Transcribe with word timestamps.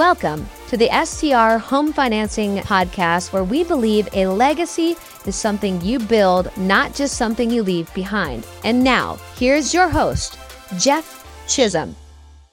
Welcome 0.00 0.48
to 0.68 0.78
the 0.78 0.88
STR 1.04 1.58
Home 1.62 1.92
Financing 1.92 2.56
Podcast, 2.60 3.34
where 3.34 3.44
we 3.44 3.64
believe 3.64 4.08
a 4.14 4.28
legacy 4.28 4.96
is 5.26 5.36
something 5.36 5.78
you 5.82 5.98
build, 5.98 6.50
not 6.56 6.94
just 6.94 7.18
something 7.18 7.50
you 7.50 7.62
leave 7.62 7.92
behind. 7.92 8.46
And 8.64 8.82
now, 8.82 9.18
here's 9.36 9.74
your 9.74 9.90
host, 9.90 10.38
Jeff 10.78 11.46
Chisholm. 11.46 11.94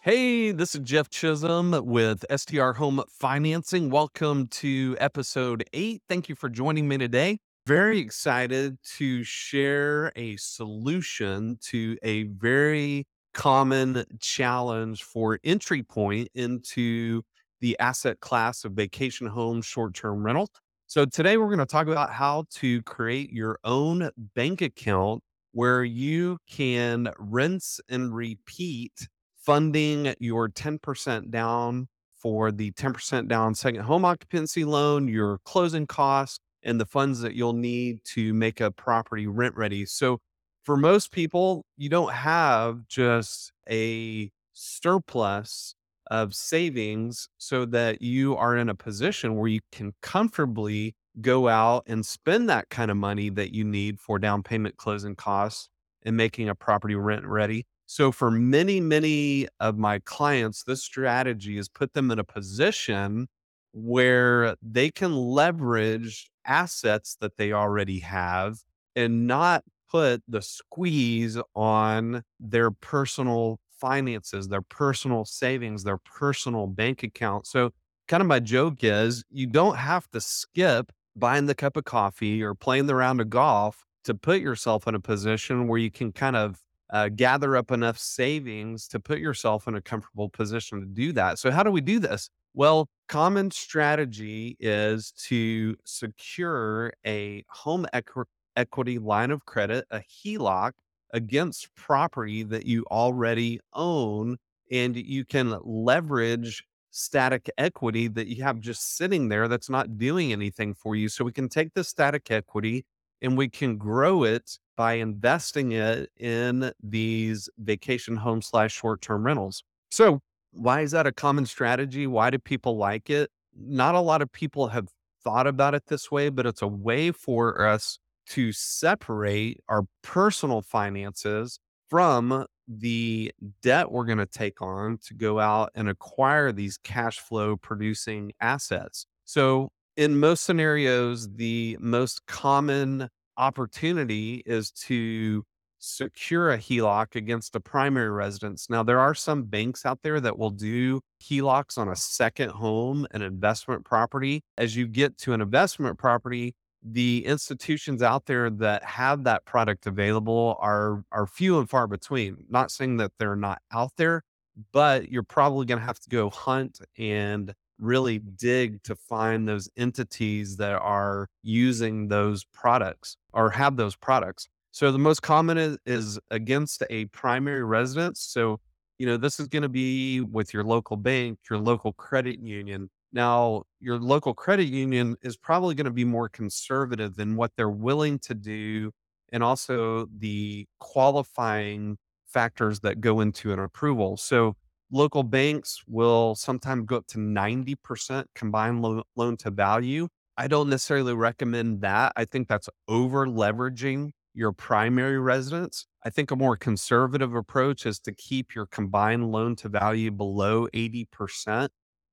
Hey, 0.01 0.51
this 0.51 0.75
is 0.75 0.81
Jeff 0.81 1.09
Chisholm 1.09 1.71
with 1.85 2.25
STR 2.35 2.71
Home 2.71 3.01
Financing. 3.09 3.89
Welcome 3.89 4.47
to 4.47 4.97
episode 4.99 5.63
eight. 5.71 6.01
Thank 6.09 6.27
you 6.27 6.35
for 6.35 6.49
joining 6.49 6.85
me 6.85 6.97
today. 6.97 7.39
Very 7.65 7.99
excited 7.99 8.77
to 8.97 9.23
share 9.23 10.11
a 10.17 10.35
solution 10.35 11.59
to 11.61 11.97
a 12.03 12.23
very 12.23 13.07
common 13.33 14.03
challenge 14.19 15.03
for 15.03 15.39
entry 15.45 15.83
point 15.83 16.27
into 16.33 17.21
the 17.61 17.77
asset 17.79 18.19
class 18.19 18.65
of 18.65 18.73
vacation 18.73 19.27
home 19.27 19.61
short 19.61 19.93
term 19.93 20.23
rental. 20.23 20.49
So, 20.87 21.05
today 21.05 21.37
we're 21.37 21.47
going 21.47 21.59
to 21.59 21.65
talk 21.65 21.87
about 21.87 22.11
how 22.11 22.45
to 22.55 22.81
create 22.83 23.31
your 23.31 23.59
own 23.63 24.09
bank 24.35 24.61
account 24.61 25.21
where 25.51 25.83
you 25.83 26.37
can 26.49 27.09
rinse 27.17 27.79
and 27.89 28.13
repeat 28.13 29.07
funding 29.37 30.13
your 30.19 30.49
10% 30.49 31.31
down 31.31 31.87
for 32.15 32.51
the 32.51 32.71
10% 32.71 33.27
down 33.27 33.55
second 33.55 33.81
home 33.81 34.05
occupancy 34.05 34.65
loan, 34.65 35.07
your 35.07 35.39
closing 35.45 35.87
costs, 35.87 36.39
and 36.63 36.79
the 36.81 36.85
funds 36.85 37.21
that 37.21 37.33
you'll 37.33 37.53
need 37.53 37.99
to 38.03 38.33
make 38.33 38.59
a 38.59 38.71
property 38.71 39.27
rent 39.27 39.55
ready. 39.55 39.85
So, 39.85 40.19
for 40.63 40.75
most 40.75 41.11
people, 41.11 41.65
you 41.77 41.89
don't 41.89 42.11
have 42.11 42.87
just 42.87 43.53
a 43.69 44.29
surplus 44.51 45.75
of 46.11 46.33
savings 46.33 47.29
so 47.37 47.65
that 47.65 48.01
you 48.01 48.35
are 48.35 48.55
in 48.57 48.69
a 48.69 48.75
position 48.75 49.35
where 49.35 49.49
you 49.49 49.61
can 49.71 49.93
comfortably 50.01 50.95
go 51.21 51.47
out 51.47 51.83
and 51.87 52.05
spend 52.05 52.49
that 52.49 52.69
kind 52.69 52.91
of 52.91 52.97
money 52.97 53.29
that 53.29 53.53
you 53.53 53.63
need 53.63 53.99
for 53.99 54.19
down 54.19 54.43
payment 54.43 54.77
closing 54.77 55.15
costs 55.15 55.69
and 56.03 56.15
making 56.15 56.47
a 56.47 56.55
property 56.55 56.95
rent 56.95 57.25
ready. 57.25 57.65
So 57.85 58.11
for 58.11 58.29
many, 58.29 58.81
many 58.81 59.47
of 59.59 59.77
my 59.77 59.99
clients, 59.99 60.63
this 60.63 60.83
strategy 60.83 61.57
has 61.57 61.69
put 61.69 61.93
them 61.93 62.11
in 62.11 62.19
a 62.19 62.23
position 62.23 63.27
where 63.71 64.55
they 64.61 64.91
can 64.91 65.15
leverage 65.15 66.29
assets 66.45 67.17
that 67.21 67.37
they 67.37 67.51
already 67.51 67.99
have 67.99 68.59
and 68.95 69.27
not 69.27 69.63
put 69.89 70.21
the 70.27 70.41
squeeze 70.41 71.37
on 71.55 72.23
their 72.39 72.71
personal 72.71 73.59
finances, 73.79 74.47
their 74.47 74.61
personal 74.61 75.25
savings, 75.25 75.83
their 75.83 75.97
personal 75.97 76.67
bank 76.67 77.03
account. 77.03 77.47
So, 77.47 77.71
kind 78.07 78.21
of 78.21 78.27
my 78.27 78.39
joke 78.39 78.83
is 78.83 79.23
you 79.29 79.47
don't 79.47 79.75
have 79.75 80.09
to 80.11 80.21
skip 80.21 80.91
buying 81.15 81.45
the 81.45 81.55
cup 81.55 81.77
of 81.77 81.83
coffee 81.83 82.41
or 82.43 82.53
playing 82.53 82.85
the 82.85 82.95
round 82.95 83.19
of 83.19 83.29
golf 83.29 83.83
to 84.05 84.13
put 84.13 84.39
yourself 84.39 84.87
in 84.87 84.95
a 84.95 84.99
position 84.99 85.67
where 85.67 85.79
you 85.79 85.91
can 85.91 86.11
kind 86.11 86.35
of 86.35 86.61
uh, 86.91 87.09
gather 87.09 87.57
up 87.57 87.71
enough 87.71 87.99
savings 87.99 88.87
to 88.87 88.99
put 88.99 89.19
yourself 89.19 89.67
in 89.67 89.75
a 89.75 89.81
comfortable 89.81 90.29
position 90.29 90.79
to 90.79 90.85
do 90.85 91.11
that. 91.13 91.39
So, 91.39 91.51
how 91.51 91.63
do 91.63 91.71
we 91.71 91.81
do 91.81 91.99
this? 91.99 92.29
Well, 92.53 92.89
common 93.07 93.51
strategy 93.51 94.57
is 94.59 95.11
to 95.27 95.75
secure 95.85 96.93
a 97.05 97.43
home 97.49 97.85
equi- 97.93 98.23
equity 98.55 98.99
line 98.99 99.31
of 99.31 99.45
credit, 99.45 99.85
a 99.91 99.99
HELOC, 99.99 100.71
against 101.13 101.73
property 101.75 102.43
that 102.43 102.65
you 102.65 102.85
already 102.91 103.59
own. 103.73 104.37
And 104.71 104.95
you 104.95 105.23
can 105.23 105.57
leverage 105.63 106.63
static 106.91 107.49
equity 107.57 108.07
that 108.07 108.27
you 108.27 108.43
have 108.43 108.59
just 108.59 108.97
sitting 108.97 109.29
there 109.29 109.47
that's 109.47 109.69
not 109.69 109.97
doing 109.97 110.31
anything 110.31 110.73
for 110.73 110.95
you. 110.95 111.07
So 111.09 111.23
we 111.23 111.31
can 111.31 111.47
take 111.47 111.73
the 111.73 111.83
static 111.83 112.29
equity 112.31 112.85
and 113.21 113.37
we 113.37 113.49
can 113.49 113.77
grow 113.77 114.23
it 114.23 114.57
by 114.75 114.93
investing 114.93 115.71
it 115.71 116.09
in 116.17 116.71
these 116.83 117.49
vacation 117.57 118.15
home 118.15 118.41
slash 118.41 118.73
short 118.73 119.01
term 119.01 119.25
rentals. 119.25 119.63
So, 119.89 120.21
why 120.51 120.81
is 120.81 120.91
that 120.91 121.07
a 121.07 121.11
common 121.11 121.45
strategy? 121.45 122.07
Why 122.07 122.29
do 122.29 122.39
people 122.39 122.77
like 122.77 123.09
it? 123.09 123.29
Not 123.55 123.95
a 123.95 123.99
lot 123.99 124.21
of 124.21 124.31
people 124.31 124.67
have 124.67 124.87
thought 125.23 125.47
about 125.47 125.75
it 125.75 125.83
this 125.87 126.11
way, 126.11 126.29
but 126.29 126.45
it's 126.45 126.61
a 126.61 126.67
way 126.67 127.11
for 127.11 127.67
us 127.67 127.99
to 128.31 128.51
separate 128.51 129.61
our 129.69 129.83
personal 130.01 130.61
finances 130.61 131.59
from 131.89 132.45
the 132.67 133.31
debt 133.61 133.91
we're 133.91 134.05
going 134.05 134.17
to 134.17 134.25
take 134.25 134.61
on 134.61 134.97
to 135.05 135.13
go 135.13 135.39
out 135.39 135.71
and 135.75 135.87
acquire 135.87 136.51
these 136.51 136.77
cash 136.77 137.19
flow 137.19 137.55
producing 137.55 138.31
assets. 138.41 139.05
So, 139.25 139.69
in 139.95 140.19
most 140.19 140.43
scenarios, 140.43 141.27
the 141.35 141.77
most 141.79 142.25
common 142.27 143.09
opportunity 143.37 144.43
is 144.45 144.71
to 144.71 145.43
secure 145.79 146.51
a 146.51 146.57
HELOC 146.57 147.15
against 147.15 147.55
a 147.55 147.59
primary 147.59 148.09
residence. 148.09 148.69
Now, 148.69 148.83
there 148.83 148.99
are 148.99 149.15
some 149.15 149.43
banks 149.43 149.85
out 149.85 149.99
there 150.03 150.19
that 150.19 150.37
will 150.37 150.49
do 150.49 151.01
HELOCs 151.23 151.77
on 151.77 151.89
a 151.89 151.95
second 151.95 152.49
home, 152.51 153.07
an 153.11 153.21
investment 153.21 153.85
property. 153.85 154.41
As 154.57 154.75
you 154.75 154.87
get 154.87 155.17
to 155.19 155.33
an 155.33 155.41
investment 155.41 155.97
property, 155.97 156.55
the 156.91 157.25
institutions 157.25 158.01
out 158.01 158.25
there 158.25 158.49
that 158.49 158.83
have 158.83 159.23
that 159.25 159.45
product 159.45 159.87
available 159.87 160.57
are 160.59 161.03
are 161.11 161.27
few 161.27 161.59
and 161.59 161.69
far 161.69 161.87
between. 161.87 162.45
Not 162.49 162.71
saying 162.71 162.97
that 162.97 163.11
they're 163.19 163.35
not 163.35 163.61
out 163.71 163.91
there, 163.97 164.23
but 164.71 165.11
you're 165.11 165.23
probably 165.23 165.65
going 165.65 165.79
to 165.79 165.85
have 165.85 165.99
to 165.99 166.09
go 166.09 166.29
hunt 166.29 166.79
and 166.97 167.53
really 167.79 168.19
dig 168.19 168.81
to 168.83 168.95
find 168.95 169.47
those 169.47 169.69
entities 169.77 170.57
that 170.57 170.73
are 170.73 171.27
using 171.43 172.07
those 172.07 172.43
products 172.45 173.17
or 173.33 173.49
have 173.51 173.77
those 173.77 173.95
products. 173.95 174.47
So 174.71 174.91
the 174.91 174.99
most 174.99 175.21
common 175.21 175.57
is, 175.57 175.77
is 175.85 176.19
against 176.31 176.83
a 176.89 177.05
primary 177.05 177.63
residence. 177.63 178.21
So, 178.21 178.59
you 178.97 179.05
know, 179.05 179.17
this 179.17 179.39
is 179.39 179.47
going 179.47 179.63
to 179.63 179.69
be 179.69 180.21
with 180.21 180.53
your 180.53 180.63
local 180.63 180.97
bank, 180.97 181.39
your 181.49 181.59
local 181.59 181.93
credit 181.93 182.39
union, 182.39 182.89
now, 183.13 183.63
your 183.79 183.99
local 183.99 184.33
credit 184.33 184.67
union 184.67 185.15
is 185.21 185.37
probably 185.37 185.75
going 185.75 185.85
to 185.85 185.91
be 185.91 186.05
more 186.05 186.29
conservative 186.29 187.15
than 187.15 187.35
what 187.35 187.51
they're 187.55 187.69
willing 187.69 188.19
to 188.19 188.33
do, 188.33 188.91
and 189.31 189.43
also 189.43 190.07
the 190.17 190.67
qualifying 190.79 191.97
factors 192.25 192.81
that 192.81 193.01
go 193.01 193.21
into 193.21 193.53
an 193.53 193.59
approval. 193.59 194.17
So, 194.17 194.55
local 194.91 195.23
banks 195.23 195.81
will 195.87 196.35
sometimes 196.35 196.85
go 196.85 196.97
up 196.97 197.07
to 197.07 197.17
90% 197.17 198.25
combined 198.35 198.81
lo- 198.81 199.03
loan 199.15 199.37
to 199.37 199.51
value. 199.51 200.07
I 200.37 200.47
don't 200.47 200.69
necessarily 200.69 201.13
recommend 201.13 201.81
that. 201.81 202.13
I 202.15 202.25
think 202.25 202.47
that's 202.47 202.69
over 202.87 203.25
leveraging 203.25 204.11
your 204.33 204.51
primary 204.51 205.19
residence. 205.19 205.87
I 206.05 206.09
think 206.11 206.29
a 206.29 206.35
more 206.35 206.55
conservative 206.55 207.33
approach 207.33 207.85
is 207.85 207.99
to 208.01 208.13
keep 208.13 208.53
your 208.53 208.67
combined 208.67 209.31
loan 209.31 209.55
to 209.57 209.69
value 209.69 210.11
below 210.11 210.67
80% 210.73 211.69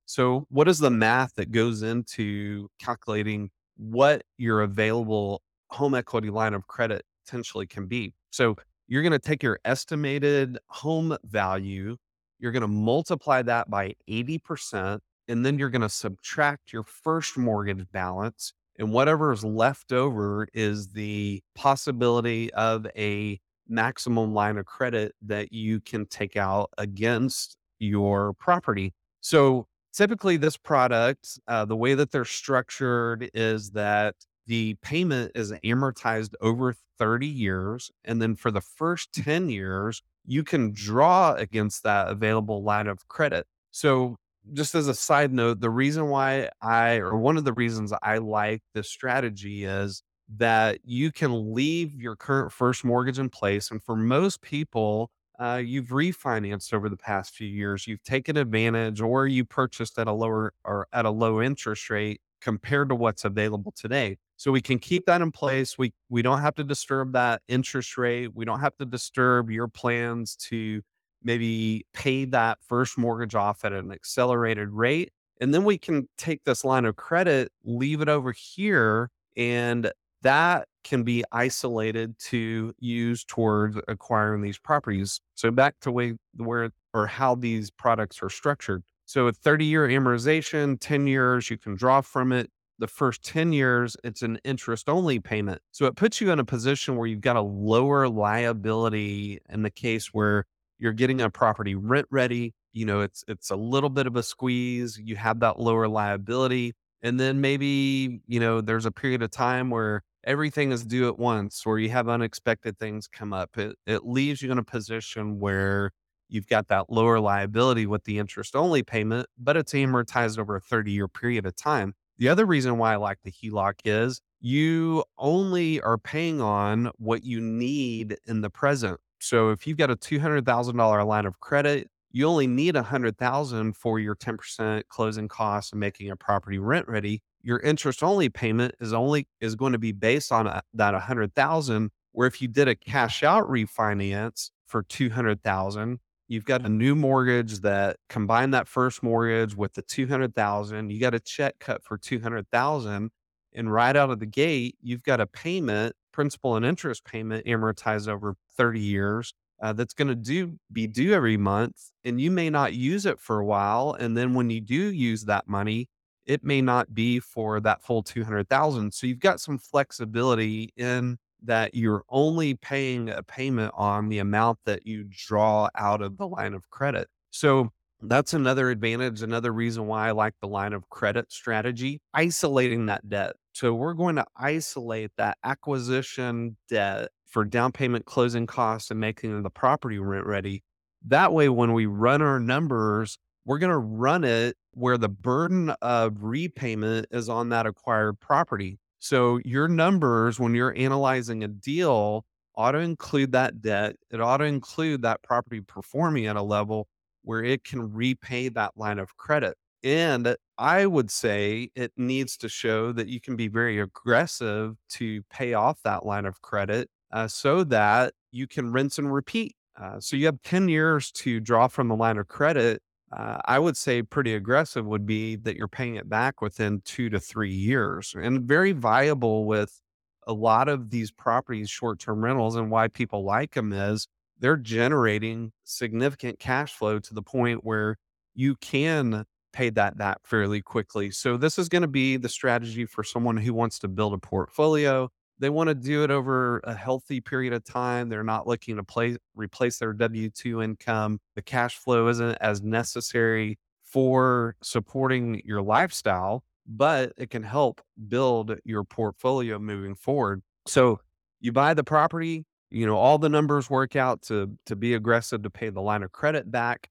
so, 0.07 0.47
what 0.51 0.69
is 0.69 0.79
the 0.79 0.91
math 0.91 1.35
that 1.37 1.51
goes 1.51 1.83
into 1.83 2.69
calculating 2.79 3.51
what 3.77 4.23
your 4.39 4.63
available 4.63 5.43
home 5.69 5.95
equity 5.95 6.31
line 6.31 6.55
of 6.55 6.67
credit 6.67 7.05
potentially 7.25 7.67
can 7.67 7.87
be? 7.87 8.15
So, 8.31 8.57
you're 8.87 9.03
going 9.03 9.13
to 9.13 9.19
take 9.19 9.43
your 9.43 9.59
estimated 9.65 10.59
home 10.69 11.17
value, 11.25 11.97
you're 12.39 12.53
going 12.53 12.63
to 12.63 12.69
multiply 12.69 13.43
that 13.43 13.71
by 13.71 13.95
80%, 14.09 14.99
and 15.29 15.47
then 15.47 15.59
you're 15.59 15.71
going 15.71 15.83
to 15.83 15.89
subtract 15.89 16.73
your 16.73 16.85
first 16.85 17.39
mortgage 17.39 17.87
balance. 17.93 18.53
And 18.79 18.93
whatever 18.93 19.33
is 19.33 19.45
left 19.45 19.93
over 19.93 20.49
is 20.53 20.89
the 20.89 21.41
possibility 21.55 22.53
of 22.55 22.87
a 22.97 23.41
maximum 23.69 24.35
line 24.35 24.59
of 24.59 24.67
credit 24.67 25.15
that 25.23 25.53
you 25.53 25.81
can 25.81 26.07
take 26.07 26.37
out 26.37 26.71
against 26.77 27.57
your 27.79 28.35
property. 28.35 28.93
So 29.21 29.67
typically 29.95 30.37
this 30.37 30.57
product 30.57 31.39
uh, 31.49 31.65
the 31.65 31.77
way 31.77 31.95
that 31.95 32.11
they're 32.11 32.25
structured 32.25 33.31
is 33.35 33.71
that 33.71 34.15
the 34.47 34.75
payment 34.83 35.33
is 35.35 35.53
amortized 35.65 36.35
over 36.41 36.75
30 36.99 37.27
years 37.27 37.91
and 38.05 38.21
then 38.21 38.35
for 38.35 38.51
the 38.51 38.61
first 38.61 39.13
10 39.13 39.49
years 39.49 40.03
you 40.27 40.43
can 40.43 40.73
draw 40.73 41.35
against 41.35 41.83
that 41.83 42.09
available 42.09 42.63
line 42.63 42.87
of 42.87 43.07
credit. 43.09 43.47
So 43.71 44.17
just 44.53 44.75
as 44.75 44.89
a 44.89 44.95
side 44.95 45.33
note 45.33 45.61
the 45.61 45.71
reason 45.71 46.09
why 46.09 46.51
i 46.61 46.97
or 46.97 47.17
one 47.17 47.37
of 47.37 47.45
the 47.45 47.53
reasons 47.55 47.93
i 48.03 48.19
like 48.19 48.61
this 48.75 48.91
strategy 48.91 49.65
is 49.65 50.03
that 50.37 50.79
you 50.85 51.11
can 51.11 51.55
leave 51.55 51.95
your 51.95 52.17
current 52.17 52.53
first 52.53 52.85
mortgage 52.85 53.19
in 53.19 53.29
place 53.29 53.71
and 53.71 53.83
for 53.83 53.97
most 53.97 54.43
people 54.43 55.11
uh, 55.39 55.61
you've 55.65 55.89
refinanced 55.89 56.73
over 56.73 56.89
the 56.89 56.97
past 56.97 57.35
few 57.35 57.49
years, 57.49 57.87
you've 57.87 58.03
taken 58.03 58.37
advantage, 58.37 59.01
or 59.01 59.27
you 59.27 59.45
purchased 59.45 59.99
at 59.99 60.07
a 60.07 60.13
lower 60.13 60.53
or 60.65 60.87
at 60.93 61.05
a 61.05 61.11
low 61.11 61.43
interest 61.43 61.91
rate 61.91 62.21
compared 62.41 62.89
to 62.91 62.95
what's 62.95 63.25
available 63.25 63.73
today. 63.75 64.17
So 64.37 64.53
we 64.53 64.61
can 64.61 64.79
keep 64.79 65.07
that 65.07 65.21
in 65.23 65.33
place. 65.33 65.79
We 65.79 65.93
we 66.09 66.23
don't 66.23 66.41
have 66.41 66.55
to 66.57 66.65
disturb 66.65 67.13
that 67.13 67.43
interest 67.49 67.97
rate. 67.97 68.35
We 68.35 68.45
don't 68.45 68.61
have 68.61 68.77
to 68.79 68.85
disturb 68.85 69.51
your 69.51 69.69
plans 69.69 70.37
to 70.49 70.83
maybe 71.23 71.87
pay 71.95 72.27
that 72.27 72.59
first 72.67 72.99
mortgage 72.99 73.35
off 73.35 73.65
at 73.65 73.73
an 73.73 73.91
accelerated 73.91 74.71
rate. 74.71 75.13
And 75.41 75.53
then 75.53 75.65
we 75.65 75.79
can 75.79 76.09
take 76.19 76.45
this 76.45 76.65
line 76.65 76.85
of 76.85 76.97
credit, 76.97 77.51
leave 77.65 78.01
it 78.01 78.09
over 78.09 78.33
here, 78.33 79.11
and 79.37 79.91
that 80.23 80.69
can 80.85 81.03
be 81.03 81.25
isolated 81.33 82.19
to 82.19 82.73
use 82.79 83.25
towards 83.25 83.77
acquiring 83.89 84.43
these 84.43 84.59
properties. 84.59 85.21
So 85.35 85.51
back 85.51 85.75
to 85.81 85.91
way 85.91 86.15
where 86.37 86.71
or 86.93 87.07
how 87.07 87.35
these 87.35 87.71
products 87.71 88.23
are 88.23 88.31
structured. 88.31 88.85
So 89.07 89.27
a 89.27 89.33
30 89.33 89.65
year 89.65 89.89
amortization, 89.89 90.79
10 90.81 91.07
years, 91.07 91.51
you 91.51 91.59
can 91.59 91.75
draw 91.75 92.01
from 92.01 92.33
it. 92.33 92.51
The 92.79 92.87
first 92.89 93.23
10 93.25 93.53
years, 93.53 93.97
it's 94.03 94.23
an 94.23 94.39
interest 94.45 94.89
only 94.89 95.21
payment. 95.21 95.61
So 95.73 95.87
it 95.87 95.97
puts 95.97 96.21
you 96.21 96.31
in 96.33 96.39
a 96.39 96.45
position 96.45 96.97
where 96.97 97.07
you've 97.07 97.21
got 97.21 97.37
a 97.37 97.41
lower 97.41 98.09
liability 98.09 99.41
in 99.49 99.63
the 99.63 99.71
case 99.71 100.09
where 100.09 100.45
you're 100.79 100.93
getting 100.93 101.21
a 101.21 101.31
property 101.31 101.75
rent 101.75 102.07
ready. 102.11 102.53
You 102.73 102.87
know, 102.87 103.01
it's 103.01 103.25
it's 103.29 103.51
a 103.51 103.57
little 103.57 103.91
bit 103.91 104.07
of 104.07 104.17
a 104.17 104.23
squeeze. 104.23 104.99
You 104.99 105.17
have 105.17 105.41
that 105.41 105.61
lower 105.61 105.87
liability. 105.87 106.75
And 107.03 107.21
then 107.21 107.41
maybe, 107.41 108.23
you 108.27 108.41
know, 108.41 108.61
there's 108.61 108.87
a 108.87 108.91
period 108.91 109.23
of 109.23 109.31
time 109.31 109.71
where 109.71 110.03
everything 110.27 110.73
is 110.73 110.85
due 110.85 111.09
at 111.09 111.19
once 111.19 111.63
or 111.67 111.79
you 111.79 111.91
have 111.91 112.09
unexpected 112.09 112.79
things 112.79 113.09
come 113.09 113.33
up. 113.33 113.57
It 113.59 113.77
it 113.87 114.05
leaves 114.07 114.43
you 114.43 114.51
in 114.53 114.59
a 114.59 114.65
position 114.65 115.39
where 115.41 115.93
you've 116.29 116.47
got 116.49 116.69
that 116.69 116.91
lower 116.91 117.21
liability 117.21 117.87
with 117.87 118.05
the 118.05 118.19
interest 118.19 118.57
only 118.57 118.83
payment, 118.83 119.27
but 119.39 119.57
it's 119.57 119.73
amortized 119.73 120.39
over 120.39 120.57
a 120.57 120.61
30 120.61 120.93
year 120.93 121.09
period 121.09 121.47
of 121.47 121.57
time. 121.57 121.95
The 122.19 122.29
other 122.29 122.47
reason 122.47 122.79
why 122.79 122.93
I 122.95 122.97
like 122.97 123.19
the 123.25 123.33
HELOC 123.33 123.81
is 123.85 124.21
you 124.41 125.05
only 125.19 125.81
are 125.81 125.99
paying 125.99 126.41
on 126.41 126.91
what 126.97 127.25
you 127.25 127.41
need 127.41 128.17
in 128.27 128.41
the 128.41 128.51
present. 128.51 129.01
So 129.21 129.51
if 129.51 129.67
you've 129.67 129.79
got 129.79 129.91
a 129.91 129.97
$200,000 129.97 131.07
line 131.07 131.27
of 131.27 131.41
credit, 131.41 131.89
you 132.13 132.27
only 132.27 132.47
need 132.47 132.77
a 132.77 132.83
hundred 132.83 133.19
thousand 133.19 133.77
for 133.77 133.99
your 133.99 134.15
10% 134.15 134.83
closing 134.89 135.29
costs 135.29 135.73
and 135.73 135.81
making 135.81 136.11
a 136.11 136.17
property 136.17 136.59
rent 136.59 136.87
ready. 136.89 137.23
Your 137.45 137.61
interest 137.61 138.03
only 138.03 138.31
payment 138.31 138.75
is 138.81 138.93
only 138.95 139.29
is 139.41 139.55
going 139.55 139.73
to 139.73 139.79
be 139.79 139.93
based 139.93 140.33
on 140.33 140.47
a, 140.47 140.63
that 140.75 140.95
a 140.95 141.01
hundred 141.01 141.35
thousand. 141.35 141.91
Where 142.13 142.27
if 142.27 142.41
you 142.41 142.49
did 142.49 142.69
a 142.69 142.75
cash 142.77 143.23
out 143.23 143.49
refinance 143.49 144.51
for 144.67 144.83
200,000, 144.85 145.99
you've 146.29 146.45
got 146.45 146.65
a 146.65 146.69
new 146.69 146.95
mortgage 146.95 147.61
that 147.61 147.97
combine 148.09 148.53
that 148.53 148.69
first 148.69 149.03
mortgage 149.03 149.57
with 149.57 149.75
the 149.75 149.83
200,000, 149.83 150.91
you 150.91 151.01
got 151.01 151.15
a 151.15 151.21
check 151.21 151.57
cut 151.59 151.85
for 151.85 151.99
200,000 151.99 153.11
and 153.53 153.73
right 153.73 153.97
out 153.97 154.11
of 154.11 154.21
the 154.21 154.27
gate, 154.27 154.77
you've 154.81 155.03
got 155.03 155.21
a 155.21 155.27
payment, 155.27 155.95
principal 156.13 156.57
and 156.57 156.65
interest 156.65 157.05
payment 157.05 157.45
amortized 157.47 158.09
over 158.09 158.37
30 158.57 158.81
years 158.81 159.35
uh, 159.61 159.73
that's 159.73 159.95
going 159.95 160.09
to 160.09 160.15
do 160.15 160.59
be 160.73 160.87
due 160.87 161.13
every 161.13 161.37
month 161.37 161.91
and 162.05 162.21
you 162.21 162.31
may 162.31 162.51
not 162.51 162.73
use 162.75 163.07
it 163.07 163.19
for 163.19 163.41
a 163.41 163.45
while 163.45 163.97
and 163.99 164.17
then 164.17 164.35
when 164.35 164.51
you 164.51 164.61
do 164.61 164.75
use 164.75 165.25
that 165.25 165.49
money 165.49 165.89
it 166.27 166.45
may 166.45 166.61
not 166.61 166.95
be 166.95 167.21
for 167.21 167.61
that 167.61 167.83
full 167.83 168.03
200,000 168.03 168.93
so 168.93 169.07
you've 169.07 169.19
got 169.19 169.41
some 169.41 169.59
flexibility 169.59 170.73
in 170.77 171.19
that 171.45 171.75
you're 171.75 172.05
only 172.09 172.55
paying 172.55 173.11
a 173.11 173.23
payment 173.23 173.73
on 173.77 174.09
the 174.09 174.19
amount 174.19 174.59
that 174.65 174.87
you 174.87 175.05
draw 175.11 175.69
out 175.75 176.03
of 176.03 176.13
oh, 176.13 176.17
the 176.17 176.27
line 176.27 176.55
of 176.55 176.69
credit. 176.71 177.09
So 177.31 177.71
that's 178.03 178.35
another 178.35 178.71
advantage, 178.71 179.23
another 179.23 179.53
reason 179.53 179.87
why 179.87 180.09
I 180.09 180.11
like 180.13 180.35
the 180.41 180.49
line 180.49 180.73
of 180.73 180.89
credit 180.91 181.31
strategy, 181.31 182.01
isolating 182.13 182.87
that 182.87 183.09
debt. 183.09 183.37
So 183.53 183.75
we're 183.75 183.95
going 183.95 184.17
to 184.17 184.27
isolate 184.37 185.13
that 185.17 185.39
acquisition 185.45 186.57
debt 186.69 187.09
for 187.27 187.45
down 187.45 187.73
payment, 187.73 188.05
closing 188.05 188.47
costs, 188.47 188.91
and 188.91 189.01
making 189.01 189.43
the 189.43 189.51
property 189.51 189.99
rent 189.99 190.27
ready. 190.27 190.63
That 191.07 191.33
way, 191.33 191.49
when 191.49 191.73
we 191.73 191.87
run 191.87 192.23
our 192.23 192.41
numbers, 192.41 193.19
we're 193.45 193.59
going 193.59 193.71
to 193.71 193.79
run 193.79 194.25
it 194.25 194.57
where 194.73 194.99
the 194.99 195.09
burden 195.09 195.71
of 195.83 196.23
repayment 196.23 197.07
is 197.11 197.29
on 197.29 197.51
that 197.51 197.67
acquired 197.67 198.19
property. 198.21 198.79
So 198.99 199.39
your 199.45 199.69
numbers, 199.69 200.41
when 200.41 200.55
you're 200.55 200.77
analyzing 200.77 201.45
a 201.45 201.49
deal, 201.49 202.25
ought 202.57 202.73
to 202.73 202.79
include 202.79 203.33
that 203.33 203.61
debt. 203.61 203.97
It 204.11 204.21
ought 204.21 204.39
to 204.39 204.45
include 204.45 205.03
that 205.03 205.23
property 205.23 205.61
performing 205.61 206.27
at 206.27 206.37
a 206.37 206.43
level 206.43 206.89
where 207.23 207.43
it 207.43 207.65
can 207.65 207.93
repay 207.93 208.49
that 208.51 208.73
line 208.77 208.99
of 208.99 209.17
credit. 209.17 209.57
And 209.83 210.37
I 210.57 210.87
would 210.87 211.11
say 211.11 211.69
it 211.75 211.93
needs 211.97 212.37
to 212.39 212.49
show 212.49 212.93
that 212.93 213.09
you 213.09 213.21
can 213.21 213.37
be 213.37 213.49
very 213.49 213.81
aggressive 213.81 214.77
to 214.91 215.23
pay 215.31 215.53
off 215.55 215.81
that 215.85 216.07
line 216.07 216.25
of 216.25 216.41
credit 216.41 216.89
uh, 217.13 217.29
so 217.29 217.65
that 217.65 218.15
you 218.31 218.47
can 218.47 218.73
rinse 218.73 218.99
and 218.99 219.13
repeat. 219.13 219.55
Uh, 219.81 220.01
so 220.01 220.17
you 220.17 220.27
have 220.27 220.41
10 220.43 220.69
years 220.69 221.11
to 221.11 221.41
draw 221.41 221.69
from 221.69 221.89
the 221.89 221.97
line 221.97 222.17
of 222.17 222.29
credit 222.29 222.81
uh, 223.17 223.39
I 223.45 223.59
would 223.59 223.77
say 223.77 224.03
pretty 224.03 224.35
aggressive 224.35 224.85
would 224.87 225.07
be 225.07 225.37
that 225.37 225.57
you're 225.57 225.69
paying 225.69 225.95
it 225.97 226.09
back 226.09 226.41
within 226.41 226.83
two 226.85 227.09
to 227.11 227.21
three 227.21 227.53
years 227.53 228.15
and 228.21 228.43
very 228.43 228.73
viable 228.73 229.45
with 229.47 229.81
a 230.27 230.33
lot 230.33 230.69
of 230.69 230.91
these 230.91 231.11
properties, 231.11 231.71
short 231.71 232.01
term 232.01 232.25
rentals. 232.25 232.57
And 232.57 232.71
why 232.71 232.89
people 232.89 233.25
like 233.25 233.55
them 233.55 233.73
is 233.73 234.09
they're 234.41 234.57
generating 234.57 235.53
significant 235.65 236.39
cash 236.41 236.75
flow 236.75 236.99
to 236.99 237.15
the 237.15 237.23
point 237.23 237.65
where 237.65 237.99
you 238.35 238.57
can 238.57 239.25
pay 239.53 239.71
that 239.71 239.97
back 239.97 240.19
fairly 240.25 240.61
quickly. 240.61 241.11
So, 241.13 241.37
this 241.37 241.59
is 241.59 241.69
going 241.69 241.83
to 241.83 241.89
be 241.89 242.17
the 242.17 242.29
strategy 242.29 242.85
for 242.85 243.05
someone 243.05 243.37
who 243.37 243.55
wants 243.55 243.79
to 243.81 243.89
build 243.89 244.15
a 244.15 244.19
portfolio 244.19 245.09
they 245.39 245.51
want 245.51 245.69
to 245.69 245.75
do 245.75 246.05
it 246.05 246.11
over 246.11 246.61
a 246.65 246.75
healthy 246.75 247.21
period 247.21 247.53
of 247.53 247.65
time. 247.65 248.09
They're 248.09 248.23
not 248.25 248.47
looking 248.47 248.77
to 248.77 248.85
play, 248.85 249.17
replace 249.35 249.79
their 249.79 249.93
W 249.93 250.31
2 250.31 250.63
income. 250.63 251.21
The 251.35 251.43
cash 251.43 251.77
flow 251.77 252.09
isn't 252.09 252.39
as 252.41 252.63
necessary 252.63 253.59
for 253.83 254.57
supporting 254.63 255.43
your 255.45 255.63
lifestyle, 255.63 256.45
but 256.67 257.13
it 257.17 257.31
can 257.31 257.43
help 257.43 257.81
build 258.09 258.57
your 258.65 258.85
portfolio 258.85 259.59
moving 259.59 259.95
forward. 259.95 260.43
So 260.67 261.01
you 261.41 261.53
buy 261.53 261.75
the 261.75 261.85
property, 261.85 262.45
you 262.71 262.87
know, 262.87 262.97
all 262.97 263.19
the 263.19 263.29
numbers 263.29 263.69
work 263.69 263.97
out 263.97 264.23
to, 264.23 264.57
to 264.67 264.77
be 264.77 264.95
aggressive 264.95 265.43
to 265.43 265.51
pay 265.51 265.71
the 265.71 265.81
line 265.81 266.03
of 266.03 266.13
credit 266.13 266.51
back. 266.51 266.89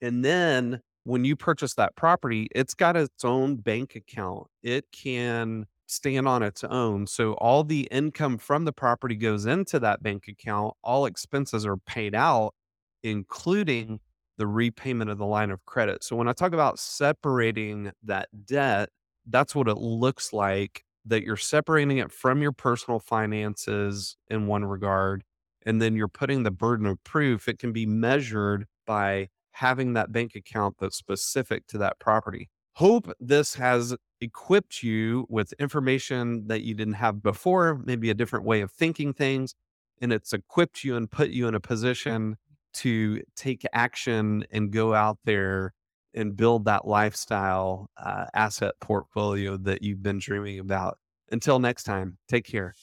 And 0.00 0.24
then 0.24 0.80
when 1.04 1.24
you 1.24 1.36
purchase 1.36 1.74
that 1.74 1.96
property, 1.96 2.48
it's 2.54 2.74
got 2.74 2.96
its 2.96 3.24
own 3.24 3.56
bank 3.56 3.94
account. 3.94 4.46
It 4.62 4.86
can 4.92 5.66
stand 5.92 6.26
on 6.26 6.42
its 6.42 6.64
own. 6.64 7.06
So 7.06 7.34
all 7.34 7.64
the 7.64 7.88
income 7.90 8.38
from 8.38 8.64
the 8.64 8.72
property 8.72 9.14
goes 9.14 9.46
into 9.46 9.78
that 9.80 10.02
bank 10.02 10.28
account. 10.28 10.74
All 10.82 11.06
expenses 11.06 11.66
are 11.66 11.76
paid 11.76 12.14
out, 12.14 12.54
including 13.02 14.00
the 14.38 14.46
repayment 14.46 15.10
of 15.10 15.18
the 15.18 15.26
line 15.26 15.50
of 15.50 15.64
credit. 15.66 16.02
So 16.02 16.16
when 16.16 16.28
I 16.28 16.32
talk 16.32 16.52
about 16.52 16.78
separating 16.78 17.92
that 18.02 18.28
debt, 18.46 18.88
that's 19.26 19.54
what 19.54 19.68
it 19.68 19.78
looks 19.78 20.32
like 20.32 20.84
that 21.04 21.22
you're 21.22 21.36
separating 21.36 21.98
it 21.98 22.12
from 22.12 22.42
your 22.42 22.52
personal 22.52 22.98
finances 22.98 24.16
in 24.28 24.46
one 24.46 24.64
regard. 24.64 25.22
And 25.64 25.80
then 25.80 25.94
you're 25.94 26.08
putting 26.08 26.42
the 26.42 26.50
burden 26.50 26.86
of 26.86 27.02
proof. 27.04 27.48
It 27.48 27.58
can 27.58 27.72
be 27.72 27.86
measured 27.86 28.66
by 28.86 29.28
having 29.52 29.92
that 29.92 30.10
bank 30.12 30.34
account 30.34 30.76
that's 30.80 30.96
specific 30.96 31.66
to 31.68 31.78
that 31.78 31.98
property. 31.98 32.48
Hope 32.74 33.12
this 33.20 33.54
has 33.54 33.94
equipped 34.22 34.82
you 34.82 35.26
with 35.28 35.52
information 35.54 36.46
that 36.46 36.62
you 36.62 36.74
didn't 36.74 36.94
have 36.94 37.22
before, 37.22 37.82
maybe 37.84 38.08
a 38.08 38.14
different 38.14 38.46
way 38.46 38.60
of 38.60 38.70
thinking 38.70 39.12
things, 39.12 39.54
and 40.00 40.12
it's 40.12 40.32
equipped 40.32 40.84
you 40.84 40.96
and 40.96 41.10
put 41.10 41.30
you 41.30 41.48
in 41.48 41.54
a 41.54 41.60
position 41.60 42.36
to 42.74 43.22
take 43.36 43.64
action 43.72 44.44
and 44.50 44.70
go 44.70 44.94
out 44.94 45.18
there 45.24 45.74
and 46.14 46.36
build 46.36 46.66
that 46.66 46.86
lifestyle 46.86 47.88
uh, 47.96 48.26
asset 48.34 48.74
portfolio 48.80 49.56
that 49.56 49.82
you've 49.82 50.02
been 50.02 50.18
dreaming 50.18 50.58
about. 50.58 50.98
Until 51.30 51.58
next 51.58 51.84
time, 51.84 52.18
take 52.28 52.44
care. 52.44 52.74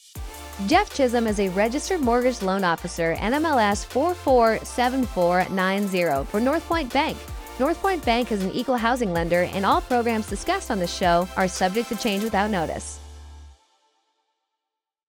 Jeff 0.68 0.94
Chisholm 0.94 1.28
is 1.28 1.40
a 1.40 1.50
registered 1.50 2.02
mortgage 2.02 2.42
loan 2.42 2.64
officer, 2.64 3.16
NMLS 3.16 3.86
447490 3.86 6.26
for 6.26 6.42
NorthPointe 6.42 6.92
Bank. 6.92 7.18
NorthPointe 7.60 8.06
Bank 8.06 8.32
is 8.32 8.42
an 8.42 8.54
equal 8.54 8.78
housing 8.78 9.12
lender, 9.12 9.44
and 9.44 9.66
all 9.66 9.82
programs 9.82 10.28
discussed 10.28 10.72
on 10.72 10.80
the 10.80 10.88
show 10.88 11.28
are 11.36 11.50
subject 11.50 11.90
to 11.90 11.96
change 11.98 12.24
without 12.24 12.50
notice. 12.50 13.02